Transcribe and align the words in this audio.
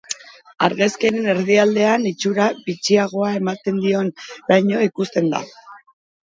Argazkiaren 0.67 1.27
erdialdean, 1.33 2.07
itxura 2.11 2.47
bitxiagoa 2.69 3.29
ematen 3.41 3.79
dion 3.85 4.11
lainoa 4.49 4.83
ikusten 4.89 5.31
da. 5.37 5.45